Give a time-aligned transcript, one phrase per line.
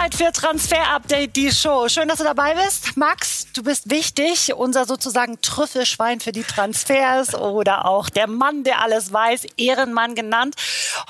[0.00, 1.86] Zeit für Transfer Update, die Show.
[1.90, 2.96] Schön, dass du dabei bist.
[2.96, 8.80] Max, du bist wichtig, unser sozusagen Trüffelschwein für die Transfers oder auch der Mann, der
[8.80, 10.54] alles weiß, Ehrenmann genannt.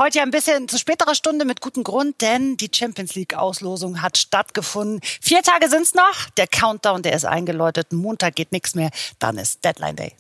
[0.01, 4.03] Heute ja ein bisschen zu späterer Stunde mit gutem Grund, denn die Champions League Auslosung
[4.03, 5.01] hat stattgefunden.
[5.21, 6.29] Vier Tage sind's noch.
[6.37, 7.93] Der Countdown, der ist eingeläutet.
[7.93, 8.91] Montag geht nichts mehr.
[9.21, 10.17] Dann ist Deadline Day.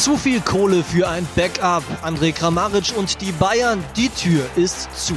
[0.00, 1.84] Zu viel Kohle für ein Backup.
[2.02, 5.12] André Kramaric und die Bayern, die Tür ist zu.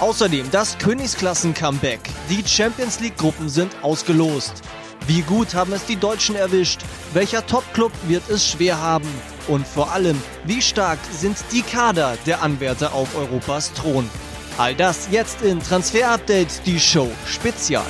[0.00, 2.00] Außerdem das Königsklassen-Comeback.
[2.30, 4.62] Die Champions League-Gruppen sind ausgelost.
[5.06, 6.80] Wie gut haben es die Deutschen erwischt?
[7.12, 9.08] Welcher Top-Club wird es schwer haben?
[9.46, 14.08] Und vor allem, wie stark sind die Kader der Anwärter auf Europas Thron?
[14.56, 17.84] All das jetzt in Transfer Update, die Show Spezial.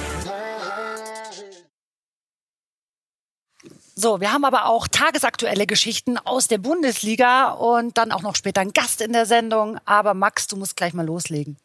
[4.01, 8.61] So, wir haben aber auch tagesaktuelle Geschichten aus der Bundesliga und dann auch noch später
[8.61, 9.81] ein Gast in der Sendung.
[9.87, 11.57] Aber Max, du musst gleich mal loslegen.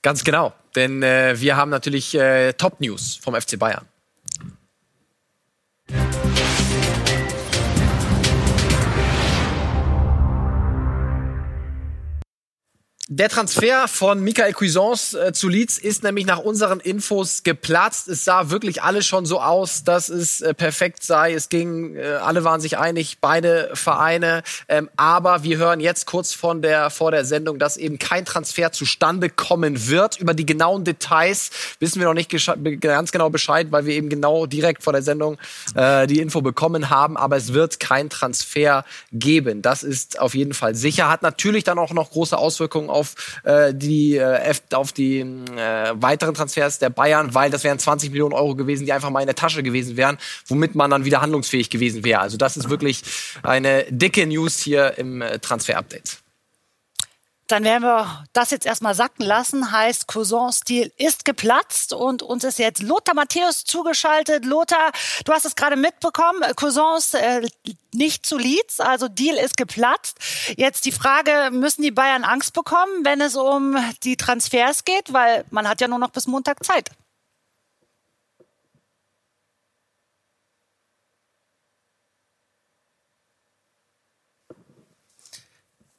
[0.00, 3.86] Ganz genau, denn äh, wir haben natürlich äh, Top News vom FC Bayern.
[13.08, 18.08] Der Transfer von Michael Cuisance äh, zu Leeds ist nämlich nach unseren Infos geplatzt.
[18.08, 21.32] Es sah wirklich alles schon so aus, dass es äh, perfekt sei.
[21.32, 24.42] Es ging, äh, alle waren sich einig, beide Vereine.
[24.66, 28.72] Ähm, aber wir hören jetzt kurz von der, vor der Sendung, dass eben kein Transfer
[28.72, 30.18] zustande kommen wird.
[30.18, 32.28] Über die genauen Details wissen wir noch nicht
[32.80, 35.38] ganz genau Bescheid, weil wir eben genau direkt vor der Sendung
[35.76, 37.16] die Info bekommen haben.
[37.16, 39.62] Aber es wird kein Transfer geben.
[39.62, 41.08] Das ist auf jeden Fall sicher.
[41.08, 46.34] Hat natürlich dann auch noch große Auswirkungen auf äh, die, äh, auf die äh, weiteren
[46.34, 49.36] Transfers der Bayern, weil das wären 20 Millionen Euro gewesen, die einfach mal in der
[49.36, 52.20] Tasche gewesen wären, womit man dann wieder handlungsfähig gewesen wäre.
[52.20, 53.02] Also das ist wirklich
[53.42, 56.25] eine dicke News hier im äh, Transfer-Update.
[57.46, 59.70] Dann werden wir das jetzt erstmal sacken lassen.
[59.70, 64.44] Heißt, Cousin-Stil ist geplatzt und uns ist jetzt Lothar Matthäus zugeschaltet.
[64.44, 64.90] Lothar,
[65.24, 66.42] du hast es gerade mitbekommen.
[66.56, 67.46] Cousins äh,
[67.94, 70.18] nicht zu Leeds, also Deal ist geplatzt.
[70.56, 75.12] Jetzt die Frage, müssen die Bayern Angst bekommen, wenn es um die Transfers geht?
[75.12, 76.90] Weil man hat ja nur noch bis Montag Zeit.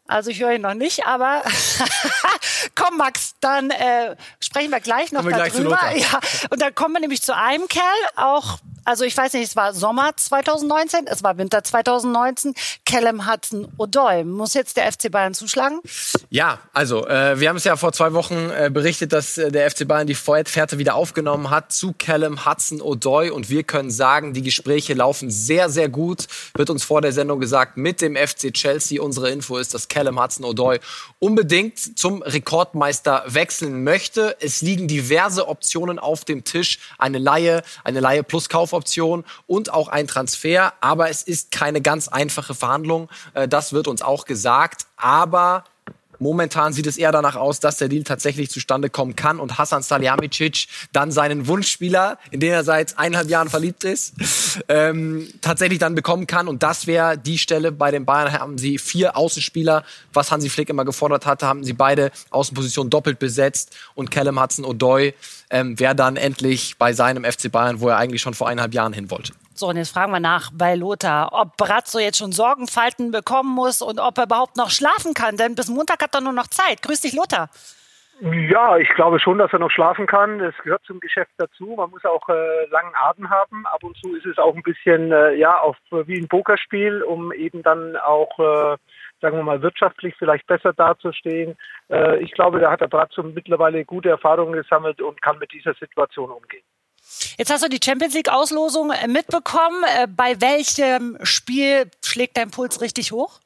[0.07, 1.43] Also ich höre ihn noch nicht, aber
[2.75, 5.77] komm Max, dann äh, sprechen wir gleich noch darüber.
[5.77, 6.19] Gleich ja,
[6.49, 7.83] und dann kommen wir nämlich zu einem Kerl,
[8.15, 12.53] auch also ich weiß nicht, es war Sommer 2019, es war Winter 2019.
[12.85, 14.23] Callum Hudson Odoi.
[14.23, 15.81] Muss jetzt der FC Bayern zuschlagen?
[16.29, 19.69] Ja, also äh, wir haben es ja vor zwei Wochen äh, berichtet, dass äh, der
[19.69, 24.31] FC Bayern die Fährte wieder aufgenommen hat zu Callum Hudson Odoi und wir können sagen,
[24.31, 26.27] die Gespräche laufen sehr, sehr gut.
[26.55, 29.01] Wird uns vor der Sendung gesagt, mit dem FC Chelsea.
[29.01, 30.79] Unsere Info ist, dass Callum Hudson Odoi
[31.19, 34.37] unbedingt zum Rekordmeister wechseln möchte.
[34.39, 36.79] Es liegen diverse Optionen auf dem Tisch.
[36.97, 40.73] Eine Laie, eine Laie plus Kauf Kaufoption und auch ein Transfer.
[40.81, 43.09] Aber es ist keine ganz einfache Verhandlung.
[43.33, 44.85] Äh, das wird uns auch gesagt.
[44.97, 45.63] Aber
[46.19, 49.81] Momentan sieht es eher danach aus, dass der Deal tatsächlich zustande kommen kann und Hassan
[49.81, 54.13] Salihamidzic dann seinen Wunschspieler, in den er seit eineinhalb Jahren verliebt ist,
[54.69, 56.47] ähm, tatsächlich dann bekommen kann.
[56.47, 57.71] Und das wäre die Stelle.
[57.71, 59.83] Bei den Bayern haben sie vier Außenspieler,
[60.13, 63.75] was Hansi Flick immer gefordert hatte, haben sie beide Außenpositionen doppelt besetzt.
[63.95, 65.13] Und Callum Hudson-Odoi
[65.49, 68.93] ähm, wäre dann endlich bei seinem FC Bayern, wo er eigentlich schon vor eineinhalb Jahren
[68.93, 69.33] hin wollte.
[69.59, 73.81] So, und jetzt fragen wir nach bei Lothar, ob Brazzo jetzt schon Sorgenfalten bekommen muss
[73.81, 76.83] und ob er überhaupt noch schlafen kann, denn bis Montag hat er nur noch Zeit.
[76.83, 77.49] Grüß dich, Lothar.
[78.21, 80.37] Ja, ich glaube schon, dass er noch schlafen kann.
[80.37, 81.73] Das gehört zum Geschäft dazu.
[81.75, 83.65] Man muss auch äh, langen Atem haben.
[83.65, 87.31] Ab und zu ist es auch ein bisschen äh, ja auf wie ein Pokerspiel, um
[87.31, 88.77] eben dann auch äh,
[89.21, 91.57] sagen wir mal wirtschaftlich vielleicht besser dazustehen.
[91.89, 95.73] Äh, ich glaube, da hat der Brazzo mittlerweile gute Erfahrungen gesammelt und kann mit dieser
[95.73, 96.63] Situation umgehen.
[97.37, 99.83] Jetzt hast du die Champions League Auslosung äh, mitbekommen.
[99.83, 103.39] Äh, bei welchem Spiel schlägt dein Puls richtig hoch?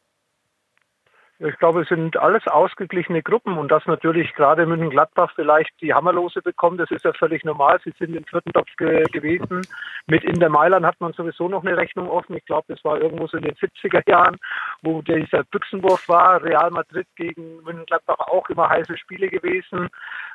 [1.44, 6.40] Ich glaube, es sind alles ausgeglichene Gruppen und dass natürlich gerade München-Gladbach vielleicht die Hammerlose
[6.44, 7.80] bekommt, das ist ja völlig normal.
[7.84, 9.66] Sie sind im vierten Topf ge gewesen.
[10.06, 12.36] Mit Inter Mailand hat man sowieso noch eine Rechnung offen.
[12.38, 14.38] Ich glaube, das war irgendwo so in den 70er Jahren,
[14.84, 16.44] wo dieser Büchsenwurf war.
[16.44, 19.90] Real Madrid gegen München-Gladbach auch immer heiße Spiele gewesen.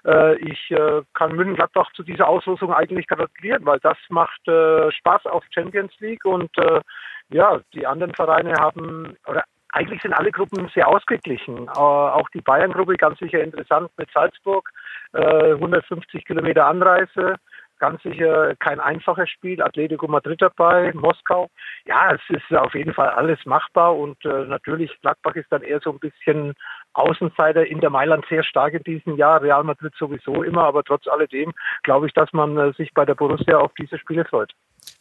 [0.04, 5.26] Äh, ich äh, kann München-Gladbach zu dieser Auslosung eigentlich gratulieren, weil das macht äh, Spaß
[5.26, 6.80] auf Champions League und äh,
[7.28, 9.44] ja, die anderen Vereine haben, oder
[9.76, 11.68] eigentlich sind alle Gruppen sehr ausgeglichen.
[11.68, 14.70] Äh, auch die Bayern-Gruppe ganz sicher interessant mit Salzburg,
[15.12, 17.36] 150 äh, Kilometer Anreise.
[17.78, 19.60] ganz sicher kein einfaches Spiel.
[19.60, 21.50] Atletico Madrid dabei, Moskau.
[21.84, 25.80] Ja, es ist auf jeden Fall alles machbar und äh, natürlich Gladbach ist dann eher
[25.80, 26.54] so ein bisschen
[26.94, 31.06] Außenseiter in der Mailand sehr stark in diesem Jahr, Real Madrid sowieso immer, aber trotz
[31.06, 31.52] alledem
[31.82, 34.54] glaube ich, dass man sich bei der Borussia auf diese Spiele freut.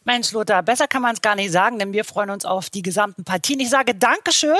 [0.06, 2.82] Mensch, Lothar, besser kann man es gar nicht sagen, denn wir freuen uns auf die
[2.82, 3.58] gesamten Partien.
[3.58, 4.54] Ich sage Dankeschön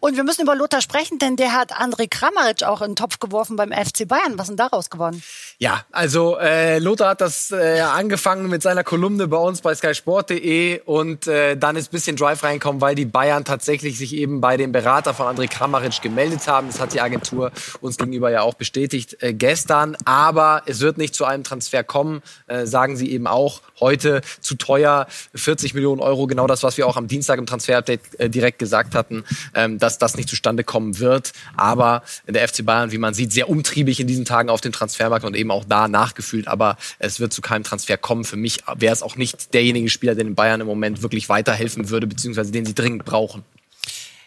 [0.00, 3.18] und wir müssen über Lothar sprechen, denn der hat André Kramaric auch in den Topf
[3.18, 4.34] geworfen beim FC Bayern.
[4.34, 5.22] Was ist denn daraus geworden?
[5.56, 10.82] Ja, also äh, Lothar hat das äh, angefangen mit seiner Kolumne bei uns bei skysport.de
[10.82, 14.58] und äh, dann ist ein bisschen Drive reinkommen, weil die Bayern tatsächlich sich eben bei
[14.58, 16.66] dem Berater von André Kramaric gemeldet haben.
[16.66, 19.96] Das hat die Agentur uns gegenüber ja auch bestätigt äh, gestern.
[20.04, 24.56] Aber es wird nicht zu einem Transfer kommen, äh, sagen sie eben auch heute zu
[24.56, 24.89] teuer,
[25.34, 28.94] 40 Millionen Euro, genau das, was wir auch am Dienstag im Transfer-Update äh, direkt gesagt
[28.94, 31.32] hatten, ähm, dass das nicht zustande kommen wird.
[31.56, 35.24] Aber der FC Bayern, wie man sieht, sehr umtriebig in diesen Tagen auf dem Transfermarkt
[35.24, 36.48] und eben auch da nachgefühlt.
[36.48, 38.24] Aber es wird zu keinem Transfer kommen.
[38.24, 41.90] Für mich wäre es auch nicht derjenige Spieler, der den Bayern im Moment wirklich weiterhelfen
[41.90, 43.44] würde, beziehungsweise den sie dringend brauchen.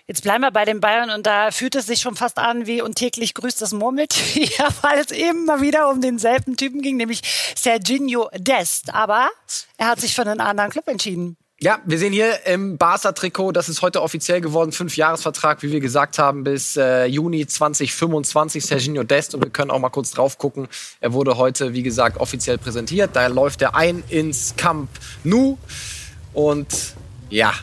[0.06, 2.82] Jetzt bleiben wir bei den Bayern und da fühlt es sich schon fast an wie
[2.82, 4.50] und täglich grüßt das Murmeltier,
[4.82, 7.22] weil es eben mal wieder um denselben Typen ging, nämlich
[7.56, 8.94] Serginho Dest.
[8.94, 9.30] Aber
[9.78, 11.38] er hat sich für einen anderen Club entschieden.
[11.62, 15.80] Ja, wir sehen hier im Barca-Trikot, das ist heute offiziell geworden, fünf Jahresvertrag, wie wir
[15.80, 19.34] gesagt haben, bis äh, Juni 2025, Serginho Dest.
[19.34, 20.68] Und wir können auch mal kurz drauf gucken.
[21.00, 23.12] Er wurde heute, wie gesagt, offiziell präsentiert.
[23.14, 24.90] Da läuft er ein ins Camp
[25.24, 25.58] Nou.
[26.34, 26.96] Und
[27.30, 27.54] ja,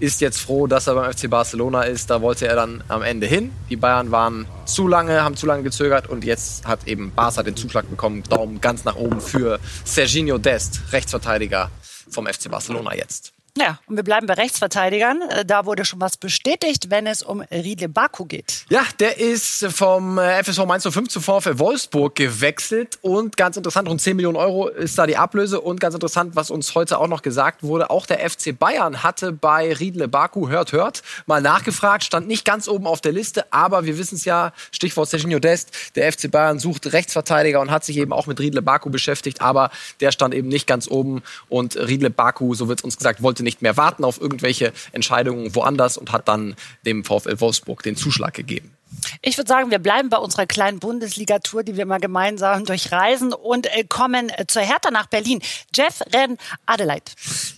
[0.00, 2.10] ist jetzt froh, dass er beim FC Barcelona ist.
[2.10, 3.52] Da wollte er dann am Ende hin.
[3.70, 7.56] Die Bayern waren zu lange, haben zu lange gezögert und jetzt hat eben Barca den
[7.56, 8.22] Zuschlag bekommen.
[8.24, 11.70] Daumen ganz nach oben für Serginho Dest, Rechtsverteidiger
[12.10, 13.37] vom FC Barcelona jetzt.
[13.56, 15.22] Ja, und wir bleiben bei Rechtsverteidigern.
[15.22, 18.64] Äh, da wurde schon was bestätigt, wenn es um Riedle Baku geht.
[18.68, 22.98] Ja, der ist vom äh, FSV Mainz 05 zu VfL Wolfsburg gewechselt.
[23.02, 25.60] Und ganz interessant, rund 10 Millionen Euro ist da die Ablöse.
[25.60, 29.32] Und ganz interessant, was uns heute auch noch gesagt wurde, auch der FC Bayern hatte
[29.32, 33.84] bei Riedle Baku, hört, hört, mal nachgefragt, stand nicht ganz oben auf der Liste, aber
[33.84, 37.96] wir wissen es ja, Stichwort Serginho Dest, der FC Bayern sucht Rechtsverteidiger und hat sich
[37.96, 41.22] eben auch mit Riedle Baku beschäftigt, aber der stand eben nicht ganz oben.
[41.48, 45.96] Und Riedle Baku, so wird uns gesagt, wollte nicht mehr warten auf irgendwelche Entscheidungen woanders
[45.96, 46.56] und hat dann
[46.86, 48.77] dem VfL Wolfsburg den Zuschlag gegeben.
[49.22, 53.66] Ich würde sagen, wir bleiben bei unserer kleinen Bundesliga-Tour, die wir mal gemeinsam durchreisen und
[53.66, 55.40] äh, kommen äh, zur Hertha nach Berlin.
[55.74, 57.04] Jeff Renn Adelaide.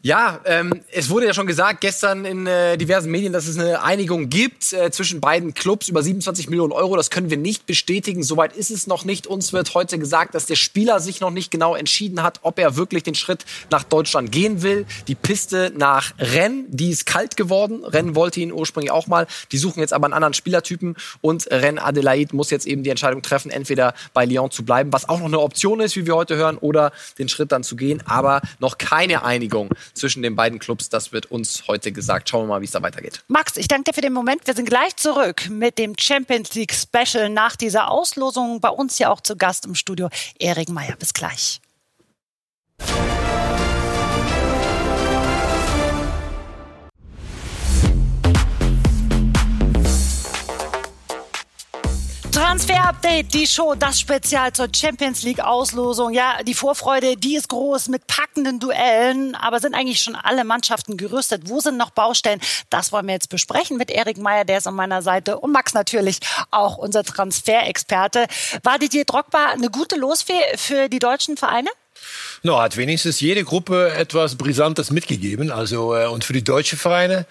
[0.02, 3.82] Ja, ähm, es wurde ja schon gesagt gestern in äh, diversen Medien, dass es eine
[3.82, 6.96] Einigung gibt äh, zwischen beiden Clubs über 27 Millionen Euro.
[6.96, 8.22] Das können wir nicht bestätigen.
[8.22, 9.26] Soweit ist es noch nicht.
[9.26, 12.76] Uns wird heute gesagt, dass der Spieler sich noch nicht genau entschieden hat, ob er
[12.76, 14.86] wirklich den Schritt nach Deutschland gehen will.
[15.08, 17.84] Die Piste nach Rennes, die ist kalt geworden.
[17.84, 19.26] Rennes wollte ihn ursprünglich auch mal.
[19.52, 23.22] Die suchen jetzt aber einen anderen Spielertypen und Ren Adelaide muss jetzt eben die Entscheidung
[23.22, 26.36] treffen, entweder bei Lyon zu bleiben, was auch noch eine Option ist, wie wir heute
[26.36, 28.02] hören, oder den Schritt dann zu gehen.
[28.06, 30.88] Aber noch keine Einigung zwischen den beiden Clubs.
[30.88, 32.28] Das wird uns heute gesagt.
[32.28, 33.22] Schauen wir mal, wie es da weitergeht.
[33.28, 34.46] Max, ich danke dir für den Moment.
[34.46, 38.60] Wir sind gleich zurück mit dem Champions League Special nach dieser Auslosung.
[38.60, 40.08] Bei uns ja auch zu Gast im Studio
[40.38, 40.96] Erik Meyer.
[40.98, 41.60] Bis gleich.
[52.50, 56.12] Transfer Update, die Show, das Spezial zur Champions League Auslosung.
[56.12, 60.96] Ja, die Vorfreude, die ist groß mit packenden Duellen, aber sind eigentlich schon alle Mannschaften
[60.96, 61.42] gerüstet?
[61.44, 62.40] Wo sind noch Baustellen?
[62.68, 65.74] Das wollen wir jetzt besprechen mit Erik Meyer, der ist an meiner Seite und Max
[65.74, 66.18] natürlich
[66.50, 68.26] auch unser Transferexperte.
[68.64, 71.70] War Didier Drogba eine gute Losfee für die deutschen Vereine?
[72.42, 75.52] No, hat wenigstens jede Gruppe etwas Brisantes mitgegeben.
[75.52, 77.26] Also, äh, und für die deutschen Vereine,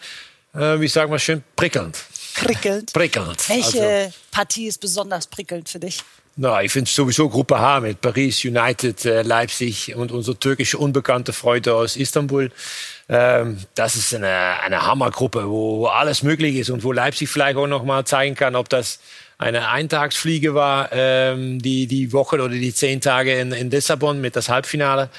[0.53, 1.97] äh, wie sagen wir schön, prickelnd
[2.39, 2.93] prickelnd.
[2.93, 3.50] Prickelnd.
[3.50, 4.13] Welche also.
[4.31, 6.03] Partie ist besonders prickelnd für dich?
[6.41, 11.34] Na, ich finde sowieso Gruppe H mit Paris, United, äh, Leipzig und unsere türkische unbekannte
[11.34, 12.50] Freunde aus Istanbul.
[13.10, 17.67] Ähm, das ist eine, eine Hammergruppe, wo alles möglich ist und wo Leipzig vielleicht auch
[17.67, 19.00] noch mal zeigen kann, ob das
[19.38, 24.38] eine Eintagsfliege war, ähm, die, die Woche oder die zehn Tage in, in Lissabon mit
[24.38, 25.10] das Halbfinale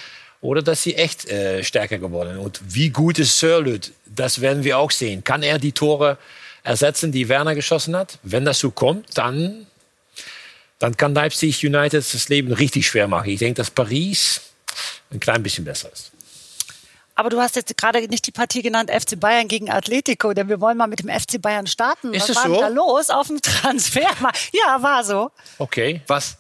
[0.41, 2.39] oder dass sie echt äh, stärker geworden sind.
[2.39, 5.23] Und wie gut ist Sörlöt, das werden wir auch sehen.
[5.23, 6.17] Kann er die Tore
[6.63, 8.19] ersetzen, die Werner geschossen hat.
[8.23, 9.67] Wenn das so kommt, dann,
[10.79, 13.29] dann kann Leipzig United das Leben richtig schwer machen.
[13.31, 14.41] Ich denke, dass Paris
[15.11, 16.13] ein klein bisschen besser ist.
[17.17, 20.59] Aber du hast jetzt gerade nicht die Partie genannt FC Bayern gegen Atletico, denn wir
[20.61, 22.15] wollen mal mit dem FC Bayern starten.
[22.15, 22.61] Ist Was es war so?
[22.61, 24.09] da los auf dem Transfer?
[24.53, 25.31] Ja, war so.
[25.59, 26.01] Okay.
[26.07, 26.39] Was?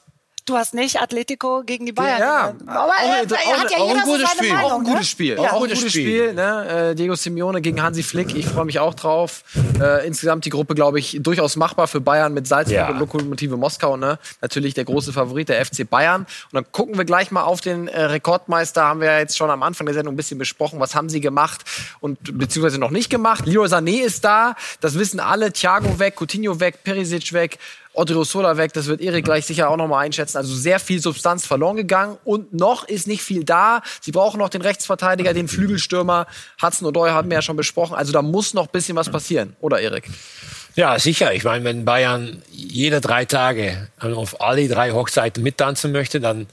[0.50, 2.18] Du hast nicht Atletico gegen die Bayern.
[2.20, 4.52] Ja, aber er, er hat ja auch jeder ein gutes so seine Spiel.
[4.52, 4.90] Meinung, Auch ein ne?
[4.90, 5.34] gutes Spiel.
[5.36, 5.40] Ja.
[5.52, 6.34] Auch ein gutes Spiel.
[6.34, 6.90] ne?
[6.90, 8.34] Äh, Diego Simeone gegen Hansi Flick.
[8.34, 9.42] Ich freue mich auch drauf.
[9.80, 12.88] Äh, insgesamt die Gruppe, glaube ich, durchaus machbar für Bayern mit Salzburg Ja.
[12.90, 13.96] und Lokomotive Moskau.
[13.96, 14.18] Ne?
[14.40, 16.22] Natürlich der große Favorit, der FC Bayern.
[16.22, 18.82] Und dann gucken wir gleich mal auf den äh, Rekordmeister.
[18.84, 20.80] Haben wir ja jetzt schon am Anfang der Sendung ein bisschen besprochen.
[20.80, 21.62] Was haben sie gemacht
[22.00, 23.46] und beziehungsweise noch nicht gemacht?
[23.46, 24.54] Leroy Sané ist da.
[24.80, 25.52] Das wissen alle.
[25.52, 27.58] Thiago weg, Coutinho weg, Perisic weg.
[27.92, 30.36] Odriozola weg, das wird Erik gleich sicher auch nochmal einschätzen.
[30.36, 33.82] Also sehr viel Substanz verloren gegangen und noch ist nicht viel da.
[34.00, 36.26] Sie brauchen noch den Rechtsverteidiger, den Flügelstürmer.
[36.62, 37.96] Hudson Odoi haben wir ja schon besprochen.
[37.96, 40.08] Also da muss noch ein bisschen was passieren, oder Erik?
[40.76, 41.34] Ja, sicher.
[41.34, 46.46] Ich meine, wenn Bayern jede drei Tage auf alle drei Hochzeiten mittanzen möchte, dann,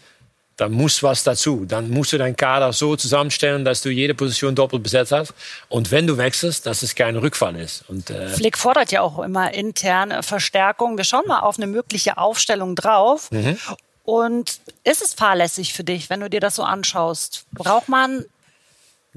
[0.57, 1.65] dann muss was dazu.
[1.65, 5.33] Dann musst du deinen Kader so zusammenstellen, dass du jede Position doppelt besetzt hast.
[5.69, 7.83] Und wenn du wechselst, dass es kein Rückfall ist.
[7.87, 10.97] Und, äh, Flick fordert ja auch immer intern äh, Verstärkung.
[10.97, 13.31] Wir schauen mal auf eine mögliche Aufstellung drauf.
[13.31, 13.57] Mhm.
[14.03, 17.45] Und ist es fahrlässig für dich, wenn du dir das so anschaust?
[17.51, 18.25] Braucht man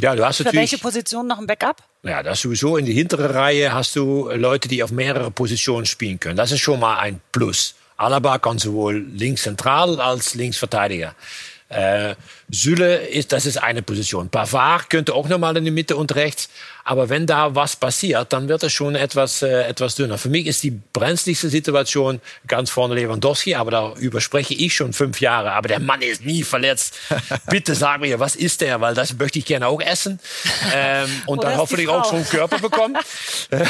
[0.00, 1.82] ja, du hast für welche Position noch ein Backup?
[2.02, 6.18] Ja, das sowieso in die hintere Reihe hast du Leute, die auf mehrere Positionen spielen
[6.18, 6.36] können.
[6.36, 7.74] Das ist schon mal ein Plus.
[8.00, 11.14] Alaba kann sowohl links zentral als links Verteidiger.
[11.68, 12.14] Äh,
[12.50, 14.28] Süle ist, das ist eine Position.
[14.28, 16.48] Pavard könnte auch nochmal in die Mitte und rechts.
[16.84, 20.18] Aber wenn da was passiert, dann wird es schon etwas, äh, etwas dünner.
[20.18, 25.20] Für mich ist die brenzligste Situation ganz vorne Lewandowski, aber da überspreche ich schon fünf
[25.20, 25.52] Jahre.
[25.52, 26.94] Aber der Mann ist nie verletzt.
[27.50, 28.80] Bitte sag mir, was ist der?
[28.80, 30.18] Weil das möchte ich gerne auch essen.
[30.74, 32.96] Ähm, und Oder dann hoffentlich auch schon Körper bekommen.
[33.50, 33.66] Dafür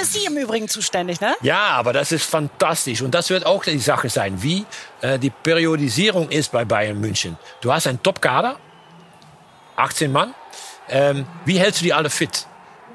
[0.00, 1.34] ist sie im Übrigen zuständig, ne?
[1.42, 3.02] Ja, aber das ist fantastisch.
[3.02, 4.64] Und das wird auch die Sache sein, wie
[5.04, 7.36] äh, die Periodisierung ist bei Bayern München.
[7.60, 8.58] Du hast einen Top-Kader,
[9.76, 10.34] 18 Mann.
[10.88, 12.46] Ähm, wie hältst du die alle fit?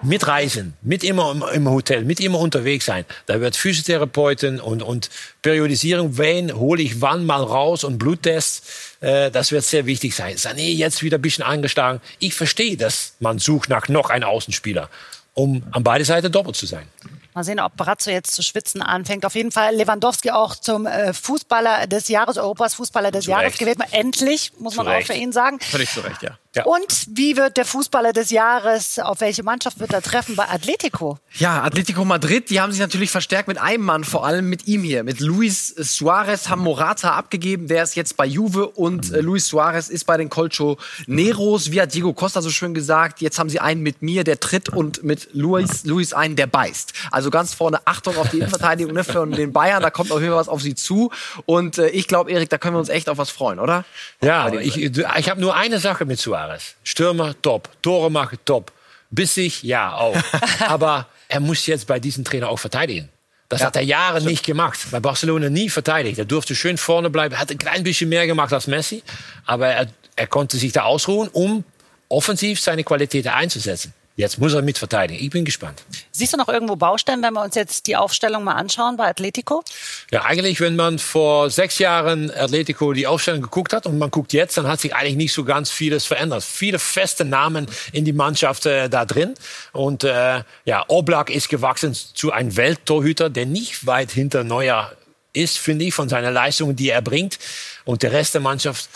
[0.01, 3.03] Mit Reisen, mit immer im, im Hotel, mit immer unterwegs sein.
[3.25, 5.09] Da wird Physiotherapeuten und, und
[5.41, 8.97] Periodisierung, wen hole ich wann mal raus und Bluttests.
[9.01, 10.38] Äh, das wird sehr wichtig sein.
[10.38, 11.99] Sané jetzt wieder ein bisschen angeschlagen.
[12.19, 14.89] Ich verstehe, dass man sucht nach noch einem Außenspieler,
[15.33, 16.88] um an beide Seiten doppelt zu sein.
[17.36, 19.25] Mal sehen, ob Brazzo jetzt zu schwitzen anfängt.
[19.25, 23.45] Auf jeden Fall Lewandowski auch zum äh, Fußballer des Jahres, Europas Fußballer des Zu Jahres
[23.48, 23.59] Recht.
[23.59, 23.77] gewählt.
[23.91, 25.07] Endlich, muss man Zu auch Recht.
[25.07, 25.59] für ihn sagen.
[25.59, 26.31] Völlig zu Recht, ja.
[26.55, 26.63] Ja.
[26.63, 30.35] Und wie wird der Fußballer des Jahres, auf welche Mannschaft wird er treffen?
[30.35, 31.19] Bei Atletico.
[31.35, 34.81] Ja, Atletico Madrid, die haben sich natürlich verstärkt mit einem Mann, vor allem mit ihm
[34.81, 35.03] hier.
[35.03, 39.89] Mit Luis Suarez haben Morata abgegeben, der ist jetzt bei Juve und äh, Luis Suarez
[39.89, 41.71] ist bei den Colcho Neros.
[41.71, 44.69] Wie hat Diego Costa so schön gesagt, jetzt haben sie einen mit mir, der tritt
[44.69, 46.93] und mit Luis, Luis einen, der beißt.
[47.11, 50.31] Also ganz vorne Achtung auf die Innenverteidigung ne, von den Bayern, da kommt auf jeden
[50.31, 51.11] Fall was auf sie zu.
[51.45, 53.85] Und äh, ich glaube, Erik, da können wir uns echt auf was freuen, oder?
[54.23, 56.38] Ja, ich, ich habe nur eine Sache mit Suarez.
[56.84, 57.69] Stürmer, top.
[57.81, 58.72] Tore machen, top.
[59.10, 60.15] Bissig, ja, auch.
[60.67, 63.10] aber er muss jetzt bei diesem Trainer auch verteidigen.
[63.50, 64.79] Das hat er Jahre nicht gemacht.
[64.91, 66.19] Bei Barcelona nie verteidigt.
[66.19, 67.34] Er durfte schön vorne bleiben.
[67.34, 69.01] Er hat ein klein bisschen mehr gemacht als Messi.
[69.46, 71.63] Aber er, er konnte sich da ausruhen, um
[72.10, 73.93] offensiv seine Qualitäten einzusetzen.
[74.19, 75.23] Jetzt muss er mit verteidigen.
[75.23, 75.81] Ich bin gespannt.
[76.11, 79.63] Siehst du noch irgendwo Baustellen, wenn wir uns jetzt die Aufstellung mal anschauen bei Atletico?
[80.11, 84.33] Ja, eigentlich, wenn man vor sechs Jahren Atletico die Aufstellung geguckt hat und man guckt
[84.33, 86.43] jetzt, dann hat sich eigentlich nicht so ganz vieles verändert.
[86.43, 89.35] Viele feste Namen in die Mannschaft äh, da drin.
[89.71, 94.91] Und äh, ja, Oblak ist gewachsen zu einem Welttorhüter, der nicht weit hinter Neuer
[95.31, 97.39] ist, finde ich, von seiner Leistung, die er bringt.
[97.85, 98.89] Und der Rest der Mannschaft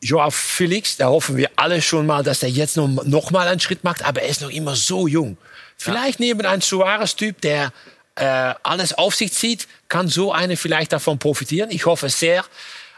[0.00, 3.60] Joao Felix, da hoffen wir alle schon mal, dass er jetzt noch, noch mal einen
[3.60, 5.36] Schritt macht, aber er ist noch immer so jung.
[5.76, 7.72] Vielleicht neben einem Suarez-Typ, der
[8.16, 11.70] äh, alles auf sich zieht, kann so eine vielleicht davon profitieren.
[11.70, 12.44] Ich hoffe sehr.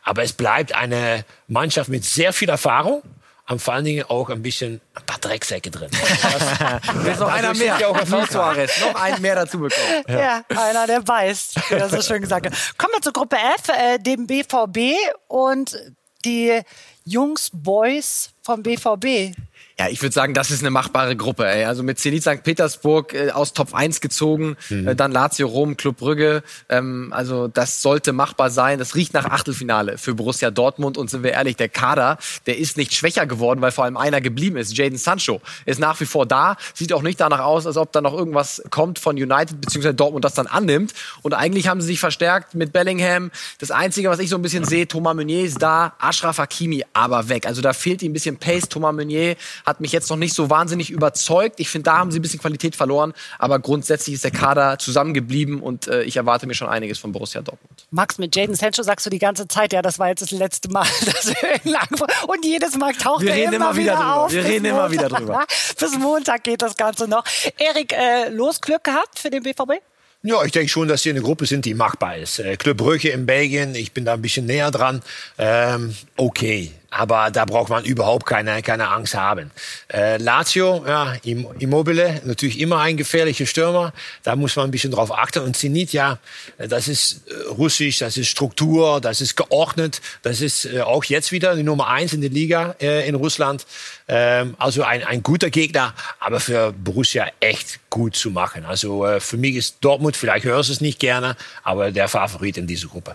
[0.03, 3.03] Aber es bleibt eine Mannschaft mit sehr viel Erfahrung.
[3.49, 5.91] Und vor allen Dingen auch ein bisschen ein paar Drecksäcke drin.
[7.05, 7.77] Jetzt noch einer mehr.
[7.89, 8.29] auch.
[8.31, 10.05] Suarez, noch einen mehr dazu bekommen.
[10.09, 10.45] Ja.
[10.49, 12.55] einer, der beißt, wie er so schön gesagt hat.
[12.79, 14.95] Kommen wir zur Gruppe F, äh, dem BVB
[15.27, 15.77] und
[16.25, 16.61] die
[17.05, 19.35] Jungs, Boys vom BVB.
[19.81, 21.47] Ja, ich würde sagen, das ist eine machbare Gruppe.
[21.47, 21.65] Ey.
[21.65, 22.43] Also mit Zenit St.
[22.43, 26.43] Petersburg äh, aus Top 1 gezogen, äh, dann Lazio Rom, Club Brügge.
[26.69, 28.79] Ähm, also das sollte machbar sein.
[28.79, 30.99] Das riecht nach Achtelfinale für Borussia Dortmund.
[30.99, 34.21] Und sind wir ehrlich, der Kader, der ist nicht schwächer geworden, weil vor allem einer
[34.21, 34.77] geblieben ist.
[34.77, 36.59] Jaden Sancho ist nach wie vor da.
[36.75, 39.95] Sieht auch nicht danach aus, als ob da noch irgendwas kommt von United bzw.
[39.95, 40.93] Dortmund das dann annimmt.
[41.23, 43.31] Und eigentlich haben sie sich verstärkt mit Bellingham.
[43.61, 47.31] Das Einzige, was ich so ein bisschen sehe, Thomas Meunier ist da, Ashraf Hakimi aber
[47.31, 47.47] weg.
[47.47, 48.69] Also da fehlt ihm ein bisschen Pace.
[48.69, 49.37] Thomas Meunier
[49.71, 51.61] hat mich jetzt noch nicht so wahnsinnig überzeugt.
[51.61, 53.15] Ich finde, da haben sie ein bisschen Qualität verloren.
[53.39, 57.41] Aber grundsätzlich ist der Kader zusammengeblieben und äh, ich erwarte mir schon einiges von Borussia
[57.41, 57.87] Dortmund.
[57.91, 60.69] Max, mit Jaden Sancho sagst du die ganze Zeit, ja, das war jetzt das letzte
[60.71, 60.87] Mal.
[61.07, 61.89] Dass wir ihn lang
[62.27, 64.17] und jedes Mal taucht Wir er reden immer, wieder drüber.
[64.17, 64.33] auf.
[64.33, 65.47] Wir reden immer wieder drüber.
[65.79, 67.25] Bis Montag geht das Ganze noch.
[67.59, 69.81] Erik, äh, los Glück gehabt für den BVB?
[70.23, 72.41] Ja, ich denke schon, dass sie eine Gruppe sind, die machbar ist.
[72.41, 75.01] Äh, Club Brugge in Belgien, ich bin da ein bisschen näher dran.
[75.39, 79.53] Ähm, okay, aber da braucht man überhaupt keine, keine Angst haben.
[79.93, 83.93] Äh, Lazio, ja, Immobile, natürlich immer ein gefährlicher Stürmer.
[84.25, 85.41] Da muss man ein bisschen drauf achten.
[85.41, 86.19] Und Zenit, ja,
[86.59, 90.01] das ist äh, russisch, das ist Struktur, das ist geordnet.
[90.23, 93.67] Das ist äh, auch jetzt wieder die Nummer eins in der Liga äh, in Russland.
[94.09, 98.65] Ähm, also ein, ein guter Gegner, aber für Borussia echt gut zu machen.
[98.65, 102.57] Also äh, für mich ist Dortmund, vielleicht hörst du es nicht gerne, aber der Favorit
[102.57, 103.15] in dieser Gruppe.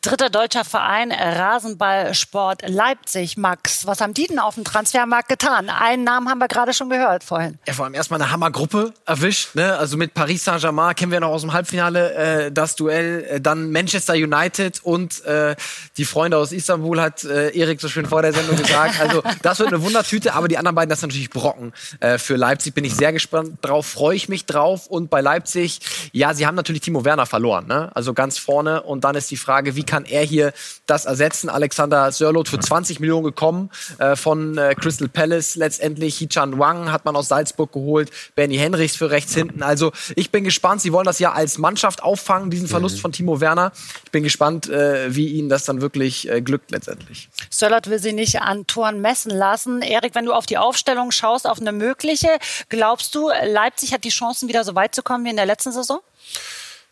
[0.00, 3.36] Dritter deutscher Verein Rasenballsport Leipzig.
[3.36, 5.70] Max, was haben die denn auf dem Transfermarkt getan?
[5.70, 7.58] Einen Namen haben wir gerade schon gehört vorhin.
[7.66, 9.54] Ja, vor allem erstmal eine Hammergruppe erwischt.
[9.54, 9.76] Ne?
[9.76, 13.24] Also mit Paris Saint-Germain kennen wir noch aus dem Halbfinale äh, das Duell.
[13.24, 15.56] Äh, dann Manchester United und äh,
[15.96, 19.00] die Freunde aus Istanbul hat äh, Erik so schön vor der Sendung gesagt.
[19.00, 21.72] Also das wird eine Wundertüte, aber die anderen beiden, das sind natürlich Brocken.
[22.00, 24.86] Äh, für Leipzig bin ich sehr gespannt drauf, freue ich mich drauf.
[24.86, 25.80] Und bei Leipzig,
[26.12, 27.66] ja, sie haben natürlich Timo Werner verloren.
[27.66, 27.90] Ne?
[27.94, 28.82] Also ganz vorne.
[28.82, 30.52] Und dann ist die Frage, wie kann er hier
[30.86, 31.48] das ersetzen?
[31.48, 35.56] Alexander Sörloth für 20 Millionen gekommen äh, von äh, Crystal Palace.
[35.56, 38.10] Letztendlich Hichan Wang hat man aus Salzburg geholt.
[38.34, 39.62] Benny Henrichs für rechts hinten.
[39.62, 40.82] Also ich bin gespannt.
[40.82, 43.00] Sie wollen das ja als Mannschaft auffangen, diesen Verlust mhm.
[43.00, 43.72] von Timo Werner.
[44.04, 47.28] Ich bin gespannt, äh, wie ihnen das dann wirklich äh, glückt letztendlich.
[47.50, 49.82] Sörloth will sie nicht an Toren messen lassen.
[49.82, 52.28] Erik, wenn du auf die Aufstellung schaust, auf eine mögliche,
[52.68, 55.72] glaubst du, Leipzig hat die Chancen, wieder so weit zu kommen wie in der letzten
[55.72, 56.00] Saison?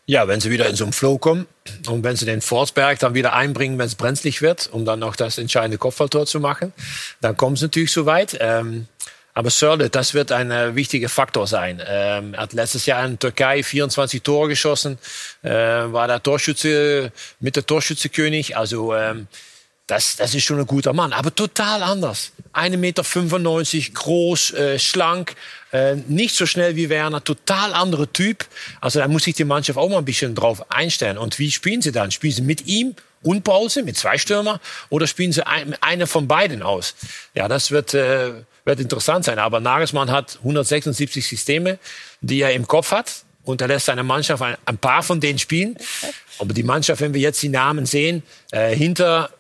[0.07, 1.47] Ja, wenn sie wieder in so einen Flow kommen
[1.87, 5.15] und wenn sie den Forsberg dann wieder einbringen, wenn es brenzlig wird, um dann noch
[5.15, 6.73] das entscheidende Kopfballtor zu machen,
[7.21, 8.37] dann kommen sie natürlich so weit.
[8.41, 8.89] Ähm,
[9.35, 11.81] aber Sörle, das wird ein äh, wichtiger Faktor sein.
[11.87, 14.99] Ähm, er hat letztes Jahr in Türkei 24 Tore geschossen,
[15.43, 18.57] äh, war der Torschütze mit der Torschützekönig.
[18.57, 19.29] Also ähm,
[19.87, 22.33] das, das ist schon ein guter Mann, aber total anders.
[22.55, 23.03] 1,95 Meter,
[23.95, 25.35] groß, äh, schlank,
[25.73, 28.47] äh, nicht so schnell wie Werner, total anderer Typ.
[28.81, 31.19] Also da muss sich die Mannschaft auch mal ein bisschen drauf einstellen.
[31.19, 32.11] Und wie spielen sie dann?
[32.11, 34.61] Spielen sie mit ihm und Pause, mit zwei Stürmer,
[34.91, 36.95] oder spielen sie ein, einer von beiden aus?
[37.35, 38.33] Ja, das wird, äh,
[38.65, 39.39] wird interessant sein.
[39.39, 41.79] Aber Nagelsmann hat 176 Systeme,
[42.21, 43.25] die er im Kopf hat.
[43.45, 45.77] Und er lässt seine Mannschaft ein, ein paar von denen spielen.
[46.39, 48.23] Aber die Mannschaft, wenn wir jetzt die Namen sehen,
[48.53, 49.31] äh, hinter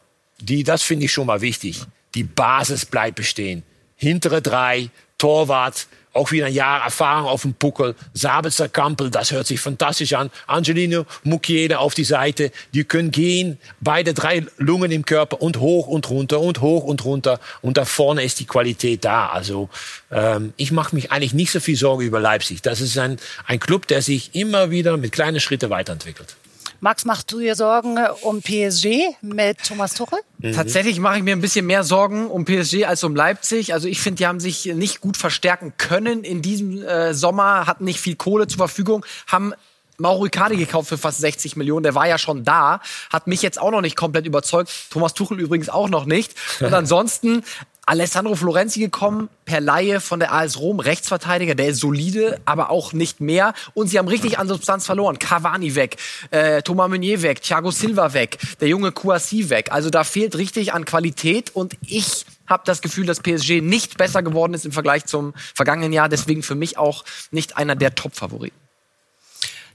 [0.42, 1.82] die, das finde ich schon mal wichtig.
[2.14, 3.62] Die Basis bleibt bestehen.
[3.96, 7.94] Hintere drei, Torwart, auch wieder ein Jahr Erfahrung auf dem Puckel.
[8.12, 10.30] Sabitzer Kampel, das hört sich fantastisch an.
[10.46, 12.52] Angelino Mukiele auf die Seite.
[12.74, 17.04] Die können gehen, beide drei Lungen im Körper und hoch und runter und hoch und
[17.04, 17.40] runter.
[17.62, 19.28] Und da vorne ist die Qualität da.
[19.28, 19.70] Also
[20.10, 22.60] ähm, ich mache mich eigentlich nicht so viel Sorge über Leipzig.
[22.62, 26.36] Das ist ein, ein Club, der sich immer wieder mit kleinen Schritten weiterentwickelt.
[26.82, 30.18] Max, machst du dir Sorgen um PSG mit Thomas Tuchel?
[30.38, 30.52] Mhm.
[30.52, 33.72] Tatsächlich mache ich mir ein bisschen mehr Sorgen um PSG als um Leipzig.
[33.72, 37.84] Also ich finde, die haben sich nicht gut verstärken können in diesem äh, Sommer, hatten
[37.84, 39.54] nicht viel Kohle zur Verfügung, haben
[39.98, 41.84] Mauro Icardi gekauft für fast 60 Millionen.
[41.84, 42.80] Der war ja schon da,
[43.12, 44.72] hat mich jetzt auch noch nicht komplett überzeugt.
[44.90, 46.34] Thomas Tuchel übrigens auch noch nicht.
[46.58, 47.44] Und ansonsten
[47.84, 52.92] Alessandro Florenzi gekommen, per Laie von der AS Rom, Rechtsverteidiger, der ist solide, aber auch
[52.92, 53.54] nicht mehr.
[53.74, 55.18] Und sie haben richtig an Substanz verloren.
[55.18, 55.96] Cavani weg,
[56.30, 59.72] äh, Thomas Meunier weg, Thiago Silva weg, der junge Kouassi weg.
[59.72, 64.22] Also da fehlt richtig an Qualität und ich habe das Gefühl, dass PSG nicht besser
[64.22, 66.08] geworden ist im Vergleich zum vergangenen Jahr.
[66.08, 68.56] Deswegen für mich auch nicht einer der Top-Favoriten.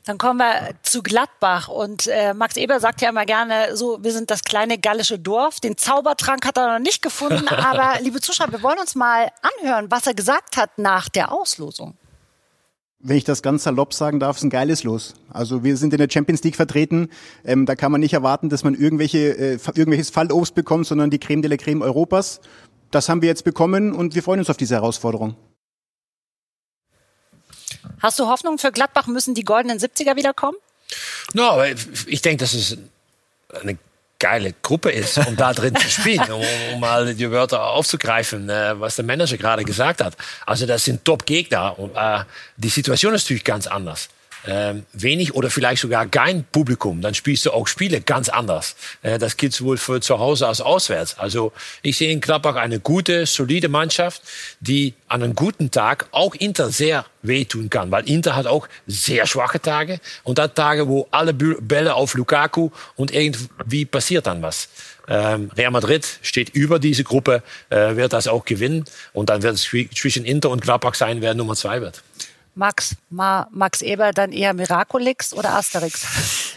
[0.08, 4.14] Dann kommen wir zu Gladbach und äh, Max Eber sagt ja immer gerne, so wir
[4.14, 5.60] sind das kleine gallische Dorf.
[5.60, 9.28] Den Zaubertrank hat er noch nicht gefunden, aber liebe Zuschauer, wir wollen uns mal
[9.60, 11.96] anhören, was er gesagt hat nach der Auslosung.
[13.00, 15.14] Wenn ich das ganz salopp sagen darf, ist ein geiles Los.
[15.30, 17.10] Also wir sind in der Champions League vertreten.
[17.44, 21.20] Ähm, da kann man nicht erwarten, dass man irgendwelche, äh, irgendwelches Fallobst bekommt, sondern die
[21.20, 22.40] Creme de la Creme Europas.
[22.92, 25.36] Das haben wir jetzt bekommen und wir freuen uns auf diese Herausforderung.
[28.02, 29.08] Hast du Hoffnung für Gladbach?
[29.08, 30.58] Müssen die goldenen 70er wiederkommen?
[31.34, 31.62] No,
[32.06, 32.78] ich denke, dass es
[33.62, 33.78] eine
[34.20, 38.80] geile Gruppe ist, um da drin zu spielen, um, um, mal die Wörter aufzugreifen, äh,
[38.80, 40.16] was der Manager gerade gesagt hat.
[40.46, 42.24] Also das sind Top-Gegner und äh,
[42.56, 44.10] die Situation ist natürlich ganz anders
[44.48, 48.76] ähm, wenig oder vielleicht sogar kein Publikum, dann spielst du auch Spiele ganz anders.
[49.02, 51.20] Äh, das gilt sowohl für zu Hause als auswärts.
[51.20, 54.22] Also ich sehe in Gladbach eine gute, solide Mannschaft,
[54.62, 59.28] die an einem guten Tag auch Inter sehr wehtun kann, weil Inter hat auch sehr
[59.28, 64.70] schwache Tage und hat Tage, wo alle Bälle auf Lukaku und irgendwie passiert dann was.
[65.10, 69.56] Ähm, Real Madrid steht über diese Gruppe, äh, wird das auch gewinnen und dann wird
[69.56, 72.04] es zwischen Inter und Gladbach sein, wer Nummer zwei wird.
[72.58, 76.06] Max, Ma, Max Eber dann eher Miraculix oder Asterix?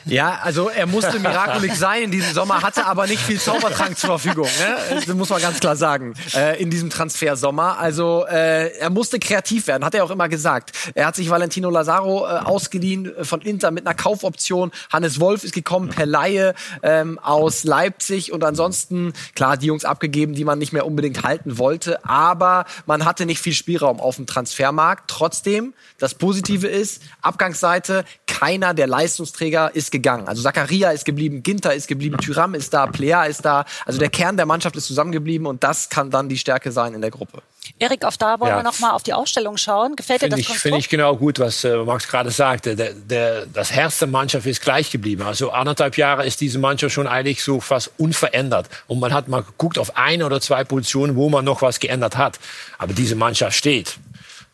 [0.06, 4.18] Ja, also er musste Miraculix sein in diesem Sommer, hatte aber nicht viel Zaubertrank zur
[4.18, 4.46] Verfügung.
[4.46, 4.96] Ne?
[5.04, 6.14] Das muss man ganz klar sagen.
[6.34, 7.78] Äh, in diesem Transfersommer.
[7.78, 10.72] Also äh, er musste kreativ werden, hat er auch immer gesagt.
[10.94, 14.72] Er hat sich Valentino Lazaro äh, ausgeliehen von Inter mit einer Kaufoption.
[14.90, 20.34] Hannes Wolf ist gekommen per Laie ähm, aus Leipzig und ansonsten, klar, die Jungs abgegeben,
[20.34, 22.02] die man nicht mehr unbedingt halten wollte.
[22.06, 25.10] Aber man hatte nicht viel Spielraum auf dem Transfermarkt.
[25.10, 30.26] Trotzdem, das Positive ist, Abgangsseite, keiner der Leistungsträger ist gegangen.
[30.26, 33.66] Also Zakaria ist geblieben, Ginter ist geblieben, Tyram ist da, Plea ist da.
[33.84, 37.02] Also der Kern der Mannschaft ist zusammengeblieben und das kann dann die Stärke sein in
[37.02, 37.42] der Gruppe.
[37.78, 38.56] Erik, auf da wollen ja.
[38.56, 39.94] wir noch mal auf die Ausstellung schauen.
[39.94, 42.74] Gefällt dir das ich, Finde ich genau gut, was äh, Max gerade sagte.
[42.74, 45.22] Der, der, das Herz der Mannschaft ist gleich geblieben.
[45.22, 48.68] Also anderthalb Jahre ist diese Mannschaft schon eigentlich so fast unverändert.
[48.86, 52.16] Und man hat mal geguckt auf eine oder zwei Positionen, wo man noch was geändert
[52.16, 52.38] hat.
[52.78, 53.98] Aber diese Mannschaft steht.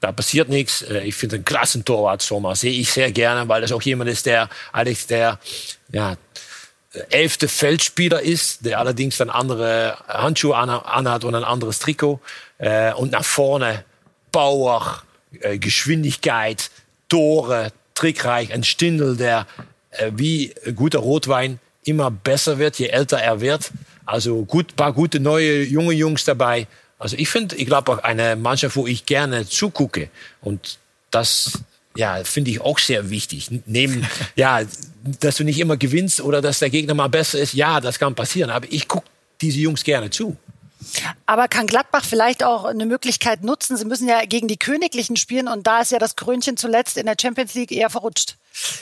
[0.00, 0.82] Da passiert nichts.
[0.82, 2.54] Äh, ich finde einen klassen Torwart, Sommer.
[2.54, 5.38] Sehe ich sehr gerne, weil das auch jemand ist, der eigentlich der,
[5.92, 6.16] ja,
[7.10, 12.20] elfte Feldspieler ist, der allerdings dann andere Handschuhe anhat und ein anderes Trikot.
[12.58, 13.84] Äh, und nach vorne
[14.32, 15.02] Power,
[15.40, 16.70] äh, Geschwindigkeit,
[17.08, 19.46] Tore, trickreich, ein Stindel, der
[20.10, 23.70] wie guter Rotwein immer besser wird, je älter er wird.
[24.04, 26.66] Also gut, paar gute neue junge Jungs dabei.
[26.98, 30.08] Also ich finde, ich glaube auch eine Mannschaft, wo ich gerne zugucke.
[30.40, 30.78] Und
[31.10, 31.60] das,
[31.96, 33.50] ja, finde ich auch sehr wichtig.
[33.66, 34.06] Neben,
[34.36, 34.60] ja,
[35.20, 37.54] dass du nicht immer gewinnst oder dass der Gegner mal besser ist.
[37.54, 38.50] Ja, das kann passieren.
[38.50, 39.06] Aber ich gucke
[39.40, 40.36] diese Jungs gerne zu.
[41.26, 43.76] Aber kann Gladbach vielleicht auch eine Möglichkeit nutzen?
[43.76, 47.06] Sie müssen ja gegen die Königlichen spielen und da ist ja das Krönchen zuletzt in
[47.06, 48.36] der Champions League eher verrutscht.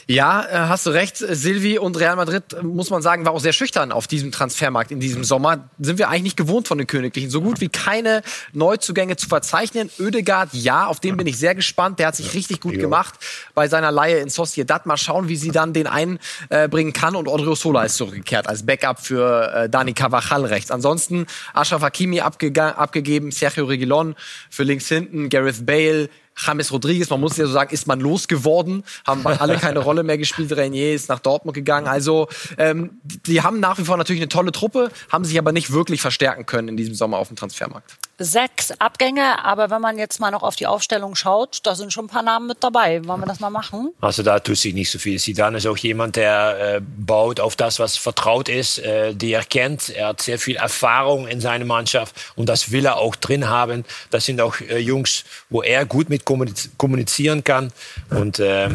[0.06, 1.16] Ja, äh, hast du recht.
[1.16, 4.92] Silvi und Real Madrid, äh, muss man sagen, war auch sehr schüchtern auf diesem Transfermarkt
[4.92, 5.68] in diesem Sommer.
[5.80, 7.30] Sind wir eigentlich nicht gewohnt von den Königlichen.
[7.30, 9.90] So gut wie keine Neuzugänge zu verzeichnen.
[9.98, 11.98] Ödegaard, ja, auf den bin ich sehr gespannt.
[11.98, 13.14] Der hat sich richtig gut gemacht
[13.54, 14.86] bei seiner Leihe in Sociedad.
[14.86, 17.16] Mal schauen, wie sie dann den einbringen kann.
[17.16, 20.70] Und Odrio Sola ist zurückgekehrt als Backup für äh, Dani Cavachal rechts.
[20.70, 24.16] Ansonsten Ashraf Hakimi abgegeben, Sergio Reguilon
[24.50, 28.82] für links hinten, Gareth Bale, James Rodriguez, man muss ja so sagen, ist man losgeworden,
[29.06, 30.50] haben alle keine Rolle mehr gespielt.
[30.50, 31.86] Renier ist nach Dortmund gegangen.
[31.86, 32.28] Also
[32.58, 36.00] ähm, die haben nach wie vor natürlich eine tolle Truppe, haben sich aber nicht wirklich
[36.00, 40.30] verstärken können in diesem Sommer auf dem Transfermarkt sechs Abgänge, aber wenn man jetzt mal
[40.30, 43.04] noch auf die Aufstellung schaut, da sind schon ein paar Namen mit dabei.
[43.06, 43.92] Wollen wir das mal machen?
[44.00, 45.18] Also da tut sich nicht so viel.
[45.18, 49.44] Sidan ist auch jemand, der äh, baut auf das, was vertraut ist, äh, die er
[49.44, 49.88] kennt.
[49.88, 53.84] Er hat sehr viel Erfahrung in seiner Mannschaft und das will er auch drin haben.
[54.10, 57.72] Das sind auch äh, Jungs, wo er gut mit kommunizieren kann
[58.10, 58.68] und äh,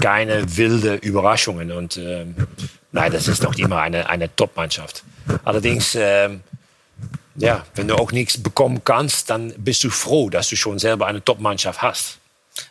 [0.00, 1.72] keine wilde Überraschungen.
[1.72, 2.26] Und äh,
[2.92, 5.04] nein, das ist noch immer eine, eine Top-Mannschaft.
[5.44, 6.30] Allerdings äh,
[7.40, 11.06] ja, wenn du auch nichts bekommen kannst, dann bist du froh, dass du schon selber
[11.06, 12.18] eine Top-Mannschaft hast.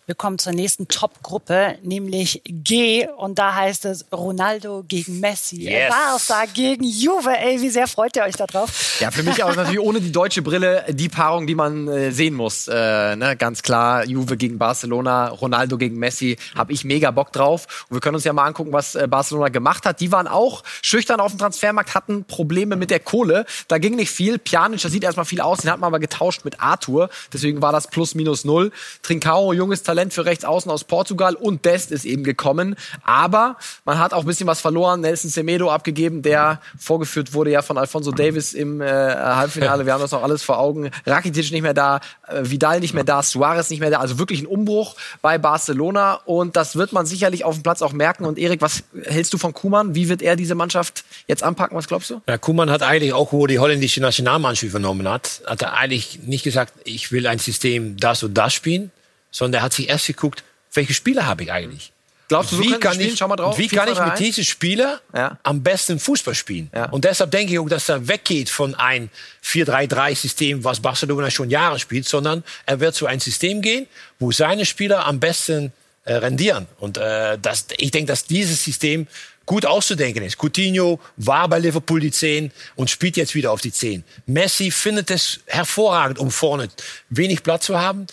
[0.09, 3.07] Wir kommen zur nächsten Top-Gruppe, nämlich G.
[3.17, 5.69] Und da heißt es Ronaldo gegen Messi.
[5.69, 5.93] Yes.
[6.27, 7.29] Barca gegen Juve.
[7.29, 8.99] Ey, wie sehr freut ihr euch da drauf?
[8.99, 12.33] Ja, für mich auch natürlich ohne die deutsche Brille die Paarung, die man äh, sehen
[12.33, 12.67] muss.
[12.67, 13.35] Äh, ne?
[13.37, 16.37] Ganz klar, Juve gegen Barcelona, Ronaldo gegen Messi.
[16.55, 17.85] Habe ich mega Bock drauf.
[17.89, 20.01] Und wir können uns ja mal angucken, was äh, Barcelona gemacht hat.
[20.01, 23.45] Die waren auch schüchtern auf dem Transfermarkt, hatten Probleme mit der Kohle.
[23.67, 24.39] Da ging nicht viel.
[24.39, 25.59] Pjanic, das sieht erstmal viel aus.
[25.59, 27.11] Den hat man aber getauscht mit Arthur.
[27.31, 28.71] Deswegen war das plus minus null.
[29.03, 32.75] Trincao, junges junges Talent für Rechtsaußen aus Portugal und Dest ist eben gekommen.
[33.03, 35.01] Aber man hat auch ein bisschen was verloren.
[35.01, 39.85] Nelson Semedo abgegeben, der vorgeführt wurde ja von Alfonso Davis im äh, Halbfinale.
[39.85, 40.89] Wir haben das noch alles vor Augen.
[41.05, 43.99] Rakitic nicht mehr da, äh, Vidal nicht mehr da, Suarez nicht mehr da.
[43.99, 47.91] Also wirklich ein Umbruch bei Barcelona und das wird man sicherlich auf dem Platz auch
[47.91, 48.23] merken.
[48.23, 49.95] Und Erik, was hältst du von Kuman?
[49.95, 51.75] Wie wird er diese Mannschaft jetzt anpacken?
[51.75, 52.21] Was glaubst du?
[52.25, 56.45] Ja, Kuman hat eigentlich auch, wo die holländische Nationalmannschaft übernommen hat, hat er eigentlich nicht
[56.45, 58.91] gesagt, ich will ein System das und das spielen,
[59.31, 61.91] sondern er hat sich erst geguckt, welche Spieler habe ich eigentlich?
[62.29, 63.57] Glaubst du, so wie kann ich, Schau mal drauf.
[63.57, 65.39] Wie kann ich mit diesen Spieler ja.
[65.41, 66.69] am besten Fußball spielen?
[66.75, 66.85] Ja.
[66.85, 69.09] Und deshalb denke ich auch, dass er weggeht von ein
[69.43, 73.87] 4-3-3-System, was Barcelona schon Jahre spielt, sondern er wird zu einem System gehen,
[74.19, 75.73] wo seine Spieler am besten
[76.05, 76.67] äh, rendieren.
[76.79, 79.07] Und äh, das, ich denke, dass dieses System
[79.47, 80.37] gut auszudenken ist.
[80.37, 84.03] Coutinho war bei Liverpool die 10 und spielt jetzt wieder auf die 10.
[84.27, 86.67] Messi findet es hervorragend, um vorne
[87.09, 88.05] wenig Platz zu haben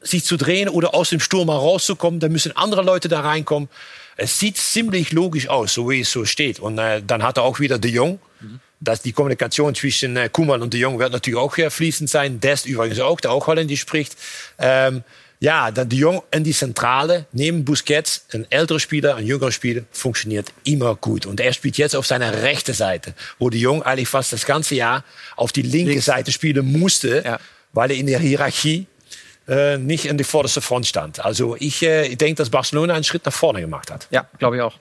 [0.00, 2.20] sich zu drehen oder aus dem Sturm rauszukommen.
[2.20, 3.68] Da müssen andere Leute da reinkommen.
[4.16, 6.60] Es sieht ziemlich logisch aus, so wie es so steht.
[6.60, 8.18] Und äh, dann hat er auch wieder De Jong.
[8.40, 8.60] Mhm.
[8.80, 12.38] Dass die Kommunikation zwischen äh, Kuman und De Jong wird natürlich auch äh, fließend sein.
[12.40, 14.16] Dest übrigens auch, der auch Holländisch spricht.
[14.58, 15.02] Ähm,
[15.40, 19.82] ja, dann De Jong in die Zentrale neben Busquets, ein älterer Spieler, ein jüngerer Spieler,
[19.92, 21.26] funktioniert immer gut.
[21.26, 24.74] Und er spielt jetzt auf seiner rechten Seite, wo De Jong eigentlich fast das ganze
[24.74, 25.04] Jahr
[25.36, 26.06] auf die linke Links.
[26.06, 27.38] Seite spielen musste, ja.
[27.72, 28.86] weil er in der Hierarchie
[29.48, 31.24] äh, nicht in die vorderste Front stand.
[31.24, 34.06] Also ich, äh, ich denke, dass Barcelona einen Schritt nach vorne gemacht hat.
[34.10, 34.74] Ja, glaube ich auch.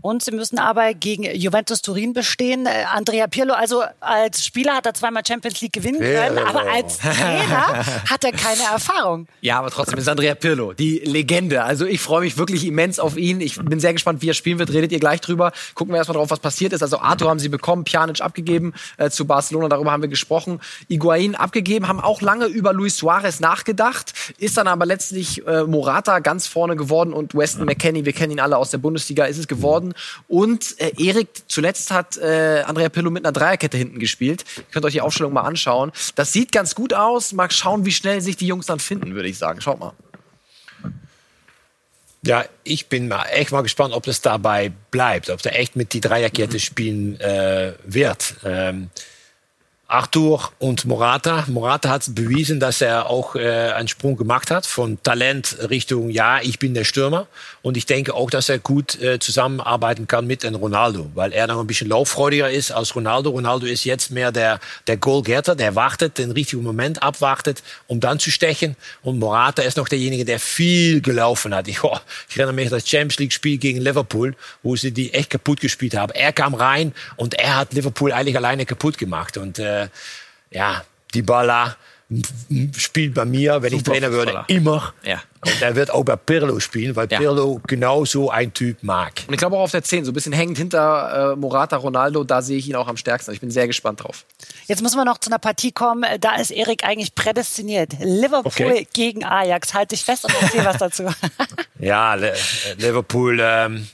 [0.00, 2.66] Und sie müssen aber gegen Juventus Turin bestehen.
[2.66, 6.46] Äh, Andrea Pirlo, also als Spieler hat er zweimal Champions League gewinnen können, Pirlo.
[6.46, 9.26] aber als Trainer hat er keine Erfahrung.
[9.40, 11.64] Ja, aber trotzdem ist Andrea Pirlo die Legende.
[11.64, 13.40] Also ich freue mich wirklich immens auf ihn.
[13.40, 14.72] Ich bin sehr gespannt, wie er spielen wird.
[14.72, 15.52] Redet ihr gleich drüber.
[15.74, 16.82] Gucken wir erstmal drauf, was passiert ist.
[16.82, 19.68] Also Arthur haben sie bekommen, Pjanic abgegeben äh, zu Barcelona.
[19.68, 20.60] Darüber haben wir gesprochen.
[20.88, 24.12] Higuain abgegeben, haben auch lange über Luis Suarez nachgedacht.
[24.38, 28.40] Ist dann aber letztlich äh, Morata ganz vorne geworden und Weston McKenney, wir kennen ihn
[28.40, 29.63] alle aus der Bundesliga, ist es geworden.
[30.28, 34.44] Und äh, Erik, zuletzt hat äh, Andrea Pirlo mit einer Dreierkette hinten gespielt.
[34.56, 35.92] Ihr könnt euch die Aufstellung mal anschauen.
[36.14, 37.32] Das sieht ganz gut aus.
[37.32, 39.60] Mal schauen, wie schnell sich die Jungs dann finden, würde ich sagen.
[39.60, 39.92] Schaut mal.
[42.26, 45.92] Ja, ich bin mal echt mal gespannt, ob das dabei bleibt, ob der echt mit
[45.92, 48.36] die Dreierkette spielen äh, wird.
[48.44, 48.88] Ähm,
[49.94, 51.44] Arthur und Morata.
[51.46, 56.40] Morata hat bewiesen, dass er auch äh, einen Sprung gemacht hat von Talent Richtung, ja,
[56.42, 57.28] ich bin der Stürmer.
[57.62, 61.46] Und ich denke auch, dass er gut äh, zusammenarbeiten kann mit einem Ronaldo, weil er
[61.46, 63.30] noch ein bisschen lauffreudiger ist als Ronaldo.
[63.30, 68.18] Ronaldo ist jetzt mehr der, der Goalgetter, der wartet, den richtigen Moment abwartet, um dann
[68.18, 68.74] zu stechen.
[69.02, 71.68] Und Morata ist noch derjenige, der viel gelaufen hat.
[71.68, 71.96] Ich, oh,
[72.28, 75.60] ich erinnere mich an das Champions League Spiel gegen Liverpool, wo sie die echt kaputt
[75.60, 76.12] gespielt haben.
[76.12, 79.36] Er kam rein und er hat Liverpool eigentlich alleine kaputt gemacht.
[79.36, 79.83] Und äh,
[80.50, 80.82] ja,
[81.14, 81.76] die Balla
[82.76, 84.92] spielt bei mir, wenn ich Super Trainer würde, immer.
[85.04, 85.20] Ja.
[85.44, 87.18] Und er wird auch bei Pirlo spielen, weil Ja.
[87.18, 89.12] Pirlo genau so ein Typ mag.
[89.26, 92.22] Und ich glaube auch auf der 10, so ein bisschen hängend hinter äh, Morata, Ronaldo,
[92.24, 93.32] da sehe ich ihn auch am stärksten.
[93.32, 94.24] Ich bin sehr gespannt drauf.
[94.66, 96.04] Jetzt müssen wir noch zu einer Partie kommen.
[96.20, 97.92] Da ist Erik eigentlich prädestiniert.
[98.00, 98.86] Liverpool Okay.
[98.92, 99.74] gegen Ajax.
[99.74, 101.04] Halt dich fest und erzähl was dazu.
[101.80, 102.34] Ja, Le
[102.78, 103.86] Liverpool, ähm,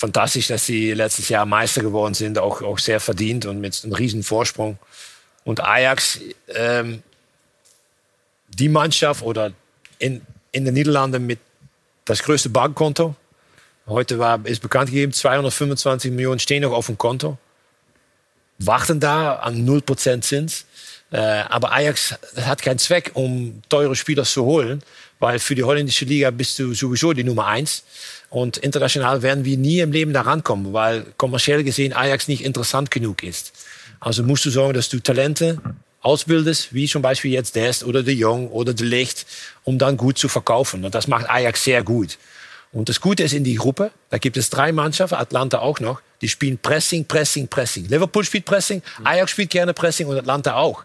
[0.00, 3.92] fantastisch, dass sie letztes Jahr Meister geworden sind, auch, auch sehr verdient und mit einem
[3.92, 4.78] riesen Vorsprung.
[5.44, 7.02] Und Ajax, ähm,
[8.48, 9.52] die Mannschaft oder
[9.98, 11.38] in, in den Niederlanden mit
[12.06, 13.14] das größte Bankkonto.
[13.86, 17.36] Heute war, ist bekannt gegeben, 225 Millionen stehen noch auf dem Konto.
[18.58, 20.64] Warten da an 0% Zins.
[21.12, 24.82] Äh, aber Ajax hat keinen Zweck, um teure Spieler zu holen,
[25.18, 27.84] weil für die holländische Liga bist du sowieso die Nummer eins.
[28.30, 32.90] Und international werden wir nie im Leben da rankommen, weil kommerziell gesehen Ajax nicht interessant
[32.90, 33.52] genug ist.
[33.98, 35.60] Also musst du sorgen, dass du Talente
[36.00, 39.26] ausbildest, wie zum Beispiel jetzt Dest oder De Jong oder De Licht,
[39.64, 40.84] um dann gut zu verkaufen.
[40.84, 42.18] Und das macht Ajax sehr gut.
[42.72, 46.00] Und das Gute ist in die Gruppe, da gibt es drei Mannschaften, Atlanta auch noch,
[46.22, 47.88] die spielen Pressing, Pressing, Pressing.
[47.88, 50.84] Liverpool spielt Pressing, Ajax spielt gerne Pressing und Atlanta auch.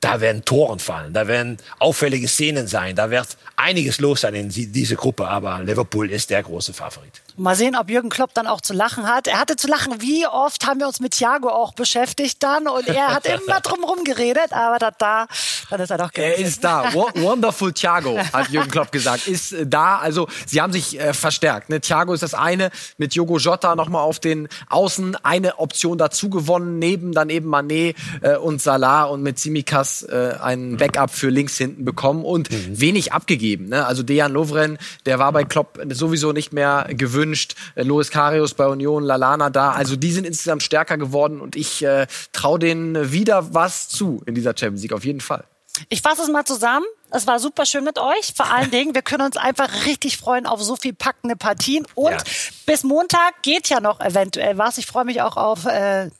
[0.00, 4.48] Da werden Toren fallen, da werden auffällige Szenen sein, da wird einiges los sein in
[4.48, 7.20] die- diese Gruppe, aber Liverpool ist der große Favorit.
[7.42, 9.26] Mal sehen, ob Jürgen Klopp dann auch zu lachen hat.
[9.26, 10.00] Er hatte zu lachen.
[10.00, 12.68] Wie oft haben wir uns mit Thiago auch beschäftigt dann?
[12.68, 15.26] Und er hat immer drum herum geredet, aber da, da,
[15.70, 16.46] dann ist er doch Er gewechselt.
[16.48, 16.92] ist da.
[16.92, 19.26] Wo- Wonderful Thiago, hat Jürgen Klopp gesagt.
[19.26, 19.98] Ist äh, da.
[19.98, 21.70] Also, sie haben sich äh, verstärkt.
[21.70, 21.80] Ne?
[21.80, 22.70] Thiago ist das eine.
[22.98, 26.78] Mit Jogo Jota nochmal auf den Außen eine Option dazu gewonnen.
[26.78, 31.56] Neben dann eben Mané äh, und Salah und mit Simikas äh, einen Backup für links
[31.56, 32.48] hinten bekommen und
[32.78, 33.68] wenig abgegeben.
[33.70, 33.86] Ne?
[33.86, 36.86] Also, Dejan Lovren, der war bei Klopp sowieso nicht mehr
[37.30, 37.54] gewünscht.
[37.74, 39.72] Äh, Loris Karius bei Union, Lalana da.
[39.72, 44.34] Also, die sind insgesamt stärker geworden und ich äh, traue denen wieder was zu in
[44.34, 44.92] dieser Champions League.
[44.92, 45.44] Auf jeden Fall.
[45.88, 46.84] Ich fasse es mal zusammen.
[47.12, 48.32] Es war super schön mit euch.
[48.36, 51.86] Vor allen Dingen, wir können uns einfach richtig freuen auf so viel packende Partien.
[51.94, 52.18] Und Ja.
[52.66, 54.78] bis Montag geht ja noch eventuell was.
[54.78, 56.10] Ich freue mich auch auf äh,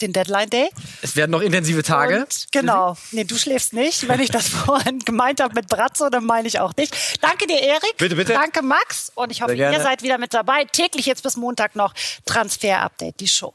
[0.00, 0.70] den Deadline Day.
[1.02, 2.20] Es werden noch intensive Tage.
[2.20, 2.96] Und, genau.
[3.12, 4.08] Nee, du schläfst nicht.
[4.08, 6.94] Wenn ich das vorhin gemeint habe mit Brazzo, dann meine ich auch nicht.
[7.20, 7.96] Danke dir, Erik.
[7.96, 8.32] Bitte, bitte.
[8.32, 9.12] Danke, Max.
[9.14, 10.64] Und ich hoffe, ihr seid wieder mit dabei.
[10.64, 11.94] Täglich jetzt bis Montag noch
[12.26, 13.54] Transfer Update, die Show.